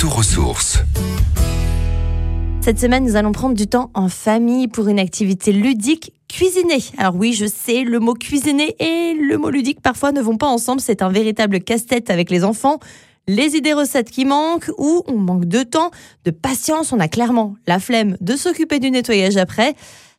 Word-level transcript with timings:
Retour 0.00 0.18
aux 0.18 0.22
sources. 0.22 0.78
Cette 2.62 2.78
semaine, 2.78 3.04
nous 3.04 3.16
allons 3.16 3.32
prendre 3.32 3.54
du 3.54 3.66
temps 3.66 3.90
en 3.92 4.08
famille 4.08 4.66
pour 4.66 4.88
une 4.88 4.98
activité 4.98 5.52
ludique 5.52 6.14
cuisiner. 6.26 6.78
Alors 6.96 7.16
oui, 7.16 7.34
je 7.34 7.44
sais, 7.44 7.84
le 7.84 8.00
mot 8.00 8.14
cuisiner 8.14 8.74
et 8.78 9.12
le 9.12 9.36
mot 9.36 9.50
ludique 9.50 9.82
parfois 9.82 10.12
ne 10.12 10.22
vont 10.22 10.38
pas 10.38 10.46
ensemble. 10.46 10.80
C'est 10.80 11.02
un 11.02 11.10
véritable 11.10 11.60
casse-tête 11.60 12.08
avec 12.08 12.30
les 12.30 12.44
enfants. 12.44 12.78
Les 13.28 13.56
idées 13.56 13.74
recettes 13.74 14.10
qui 14.10 14.24
manquent 14.24 14.70
ou 14.78 15.02
on 15.06 15.18
manque 15.18 15.44
de 15.44 15.64
temps, 15.64 15.90
de 16.24 16.30
patience, 16.30 16.94
on 16.94 16.98
a 16.98 17.08
clairement 17.08 17.56
la 17.66 17.78
flemme 17.78 18.16
de 18.22 18.36
s'occuper 18.36 18.78
du 18.78 18.90
nettoyage 18.90 19.36
après 19.36 19.74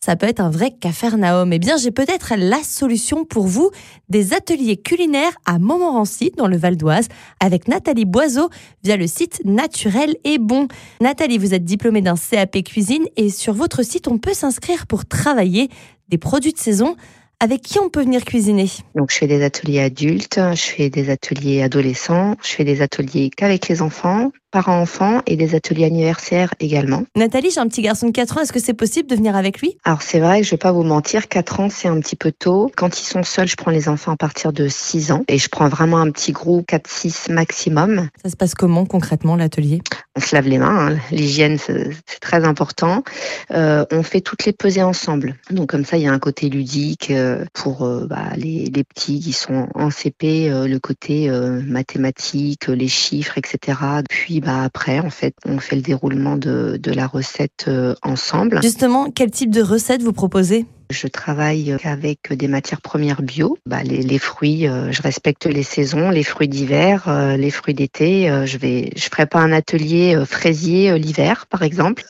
ça 0.00 0.14
peut 0.16 0.26
être 0.26 0.40
un 0.40 0.50
vrai 0.50 0.70
cafarnaum. 0.70 1.52
Eh 1.52 1.58
bien, 1.58 1.76
j'ai 1.76 1.90
peut-être 1.90 2.34
la 2.36 2.62
solution 2.62 3.24
pour 3.24 3.46
vous, 3.46 3.70
des 4.08 4.34
ateliers 4.34 4.76
culinaires 4.76 5.36
à 5.46 5.58
Montmorency, 5.58 6.32
dans 6.36 6.46
le 6.46 6.56
Val 6.56 6.76
d'Oise, 6.76 7.08
avec 7.40 7.66
Nathalie 7.66 8.04
Boiseau, 8.04 8.48
via 8.84 8.96
le 8.96 9.06
site 9.06 9.42
Naturel 9.44 10.16
et 10.24 10.38
Bon. 10.38 10.68
Nathalie, 11.00 11.38
vous 11.38 11.54
êtes 11.54 11.64
diplômée 11.64 12.02
d'un 12.02 12.14
CAP 12.16 12.62
cuisine 12.62 13.04
et 13.16 13.30
sur 13.30 13.52
votre 13.52 13.82
site, 13.82 14.06
on 14.08 14.18
peut 14.18 14.34
s'inscrire 14.34 14.86
pour 14.86 15.06
travailler 15.06 15.68
des 16.08 16.18
produits 16.18 16.52
de 16.52 16.58
saison. 16.58 16.96
Avec 17.38 17.60
qui 17.60 17.78
on 17.78 17.90
peut 17.90 18.00
venir 18.02 18.24
cuisiner? 18.24 18.66
Donc 18.94 19.10
je 19.12 19.18
fais 19.18 19.26
des 19.26 19.44
ateliers 19.44 19.80
adultes, 19.80 20.40
je 20.54 20.62
fais 20.62 20.88
des 20.88 21.10
ateliers 21.10 21.62
adolescents, 21.62 22.34
je 22.42 22.48
fais 22.48 22.64
des 22.64 22.80
ateliers 22.80 23.28
qu'avec 23.28 23.68
les 23.68 23.82
enfants, 23.82 24.32
parents-enfants 24.50 25.20
et 25.26 25.36
des 25.36 25.54
ateliers 25.54 25.84
anniversaires 25.84 26.54
également. 26.60 27.04
Nathalie, 27.14 27.50
j'ai 27.50 27.60
un 27.60 27.68
petit 27.68 27.82
garçon 27.82 28.06
de 28.06 28.12
4 28.12 28.38
ans, 28.38 28.40
est-ce 28.40 28.54
que 28.54 28.58
c'est 28.58 28.72
possible 28.72 29.06
de 29.10 29.16
venir 29.16 29.36
avec 29.36 29.60
lui? 29.60 29.76
Alors 29.84 30.00
c'est 30.00 30.18
vrai 30.18 30.40
que 30.40 30.46
je 30.46 30.52
vais 30.52 30.56
pas 30.56 30.72
vous 30.72 30.82
mentir, 30.82 31.28
4 31.28 31.60
ans 31.60 31.68
c'est 31.68 31.88
un 31.88 32.00
petit 32.00 32.16
peu 32.16 32.32
tôt. 32.32 32.72
Quand 32.74 32.98
ils 32.98 33.04
sont 33.04 33.22
seuls, 33.22 33.48
je 33.48 33.56
prends 33.56 33.70
les 33.70 33.90
enfants 33.90 34.12
à 34.12 34.16
partir 34.16 34.54
de 34.54 34.66
6 34.66 35.12
ans 35.12 35.22
et 35.28 35.36
je 35.36 35.50
prends 35.50 35.68
vraiment 35.68 35.98
un 35.98 36.10
petit 36.10 36.32
groupe 36.32 36.66
4-6 36.66 37.30
maximum. 37.30 38.08
Ça 38.24 38.30
se 38.30 38.36
passe 38.36 38.54
comment 38.54 38.86
concrètement 38.86 39.36
l'atelier? 39.36 39.82
On 40.16 40.20
se 40.20 40.34
lave 40.34 40.48
les 40.48 40.56
mains, 40.56 40.92
hein. 40.92 40.98
l'hygiène 41.10 41.58
c'est 41.58 42.20
très 42.20 42.44
important. 42.44 43.04
Euh, 43.50 43.84
on 43.92 44.02
fait 44.02 44.22
toutes 44.22 44.46
les 44.46 44.52
pesées 44.54 44.82
ensemble. 44.82 45.36
Donc 45.50 45.68
comme 45.68 45.84
ça 45.84 45.98
il 45.98 46.04
y 46.04 46.06
a 46.06 46.12
un 46.12 46.18
côté 46.18 46.48
ludique 46.48 47.10
euh, 47.10 47.44
pour 47.52 47.82
euh, 47.82 48.06
bah, 48.06 48.30
les, 48.34 48.64
les, 48.64 48.82
petits 48.82 49.20
qui 49.20 49.32
sont 49.32 49.68
en 49.74 49.90
CP, 49.90 50.50
euh, 50.50 50.66
le 50.66 50.78
côté 50.78 51.30
mathématique, 51.30 52.68
les 52.68 52.88
chiffres, 52.88 53.36
etc. 53.36 53.78
Puis 54.08 54.40
bah, 54.40 54.62
après, 54.62 55.00
en 55.00 55.10
fait, 55.10 55.34
on 55.44 55.58
fait 55.58 55.76
le 55.76 55.82
déroulement 55.82 56.36
de, 56.36 56.78
de 56.82 56.92
la 56.92 57.06
recette 57.06 57.68
ensemble. 58.02 58.62
Justement, 58.62 59.10
quel 59.10 59.30
type 59.30 59.50
de 59.50 59.62
recette 59.62 60.02
vous 60.02 60.12
proposez? 60.12 60.66
Je 60.90 61.06
travaille 61.08 61.76
avec 61.84 62.32
des 62.32 62.48
matières 62.48 62.80
premières 62.80 63.22
bio. 63.22 63.58
Bah, 63.66 63.82
les, 63.82 64.18
fruits, 64.18 64.68
euh, 64.68 64.92
je 64.92 65.02
respecte 65.02 65.46
les 65.46 65.62
saisons, 65.62 66.10
les 66.10 66.22
fruits 66.22 66.48
d'hiver, 66.48 67.04
euh, 67.08 67.36
les 67.36 67.50
fruits 67.50 67.74
d'été. 67.74 68.30
Euh, 68.30 68.46
je 68.46 68.58
vais, 68.58 68.90
je 68.96 69.08
ferai 69.08 69.26
pas 69.26 69.40
un 69.40 69.52
atelier 69.52 70.16
fraisier 70.26 70.98
l'hiver, 70.98 71.46
par 71.46 71.62
exemple. 71.62 72.04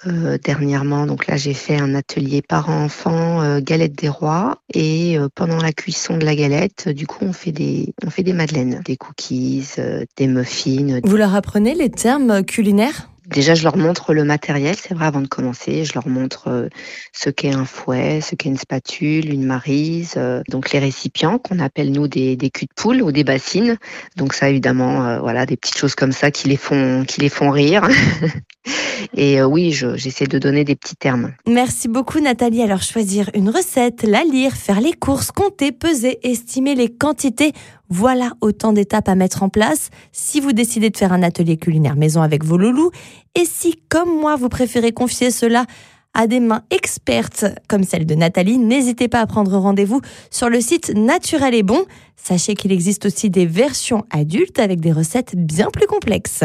dernièrement, 0.45 1.07
donc 1.07 1.27
là, 1.27 1.37
j'ai 1.37 1.55
fait 1.55 1.77
un 1.77 1.95
atelier 1.95 2.43
parents-enfants 2.43 3.61
galette 3.61 3.95
des 3.95 4.09
rois 4.09 4.59
et 4.73 5.19
pendant 5.35 5.59
la 5.59 5.73
cuisson 5.73 6.17
de 6.17 6.25
la 6.25 6.35
galette, 6.35 6.89
du 6.89 7.07
coup, 7.07 7.25
on 7.25 7.33
fait 7.33 7.53
des, 7.53 7.95
on 8.05 8.11
fait 8.11 8.23
des 8.23 8.33
madeleines, 8.33 8.81
des 8.85 8.97
cookies, 8.97 9.67
des 10.17 10.27
muffins. 10.27 11.01
Vous 11.05 11.17
leur 11.17 11.35
apprenez 11.35 11.75
les 11.75 11.91
termes 11.91 12.45
culinaires? 12.45 13.09
Déjà, 13.27 13.55
je 13.57 13.65
leur 13.65 13.77
montre 13.77 14.15
le 14.15 14.23
matériel, 14.23 14.77
c'est 14.77 14.95
vrai, 14.95 15.07
avant 15.07 15.21
de 15.21 15.27
commencer. 15.27 15.85
Je 15.85 15.95
leur 15.95 16.07
montre 16.07 16.47
euh, 16.49 16.69
ce 17.13 17.29
qu'est 17.29 17.53
un 17.53 17.65
fouet, 17.65 18.21
ce 18.21 18.37
qu'est 18.37 18.49
une 18.49 18.57
spatule, 18.57 19.33
une 19.33 19.45
marise, 19.45 20.15
euh, 20.17 20.43
donc 20.49 20.71
les 20.71 20.79
récipients 20.79 21.39
qu'on 21.39 21.59
appelle 21.59 21.91
nous 21.91 22.07
des, 22.07 22.37
des 22.37 22.51
culs 22.51 22.69
de 22.69 22.75
poule 22.81 23.03
ou 23.03 23.11
des 23.11 23.25
bassines. 23.25 23.79
Donc 24.17 24.33
ça, 24.33 24.49
évidemment, 24.49 25.05
euh, 25.05 25.19
voilà, 25.19 25.45
des 25.45 25.57
petites 25.57 25.77
choses 25.77 25.97
comme 25.97 26.13
ça 26.13 26.31
qui 26.31 26.49
les 26.49 26.57
font, 26.57 27.05
qui 27.05 27.21
les 27.21 27.29
font 27.29 27.51
rire. 27.51 27.89
Et 29.17 29.43
oui, 29.43 29.73
j'essaie 29.73 30.27
de 30.27 30.39
donner 30.39 30.65
des 30.65 30.77
petits 30.77 30.95
termes. 30.95 31.33
Merci 31.49 31.89
beaucoup 31.89 32.21
Nathalie. 32.21 32.63
Alors 32.63 32.83
choisir 32.83 33.31
une 33.35 33.49
recette, 33.49 34.03
la 34.03 34.23
lire, 34.25 34.53
faire 34.53 34.81
les 34.81 34.93
courses, 34.93 35.33
compter, 35.33 35.73
peser, 35.73 36.19
estimer 36.23 36.75
les 36.75 36.91
quantités. 36.91 37.53
Voilà 37.89 38.33
autant 38.43 38.75
d'étapes 38.75 39.09
à 39.09 39.15
mettre 39.15 39.43
en 39.43 39.49
place 39.49 39.89
si 40.13 40.41
vous 40.41 40.53
décidez 40.53 40.91
de 40.91 40.97
faire 40.97 41.15
un 41.15 41.23
atelier 41.23 41.57
culinaire 41.57 41.97
maison 41.97 42.21
avec 42.21 42.45
vos 42.45 42.59
loulous. 42.59 42.91
Et 43.35 43.47
si, 43.47 43.81
comme 43.89 44.21
moi, 44.21 44.37
vous 44.37 44.51
préférez 44.51 44.93
confier 44.93 45.31
cela 45.31 45.65
à 46.13 46.27
des 46.27 46.41
mains 46.41 46.63
expertes 46.71 47.47
comme 47.69 47.85
celle 47.85 48.07
de 48.07 48.15
Nathalie, 48.15 48.59
n'hésitez 48.59 49.09
pas 49.09 49.21
à 49.21 49.27
prendre 49.27 49.57
rendez-vous 49.57 50.01
sur 50.31 50.49
le 50.51 50.61
site 50.61 50.93
Naturel 50.95 51.55
et 51.55 51.63
Bon. 51.63 51.85
Sachez 52.17 52.55
qu'il 52.55 52.73
existe 52.73 53.07
aussi 53.07 53.31
des 53.31 53.47
versions 53.47 54.05
adultes 54.11 54.59
avec 54.59 54.81
des 54.81 54.93
recettes 54.93 55.37
bien 55.37 55.69
plus 55.71 55.87
complexes. 55.87 56.45